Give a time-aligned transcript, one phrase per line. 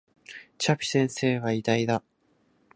[0.57, 2.03] チャピ先生は偉大だ